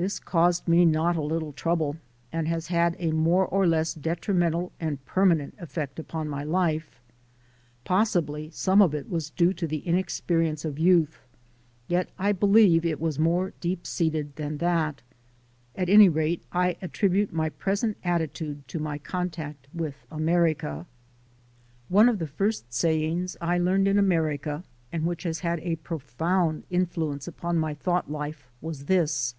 [0.00, 1.96] This caused me not a little trouble,
[2.32, 6.98] and has had a more or less detrimental and permanent effect upon my life.
[7.84, 11.18] Possibly some of it was due to the inexperience of youth,
[11.86, 15.02] yet I believe it was more deep seated than that.
[15.76, 20.86] At any rate, I at tribute my present attitude to my contact with America.
[21.90, 26.64] One of the first sayings I learned in America, and which has had a profound
[26.70, 29.34] influence upon my thought life was this.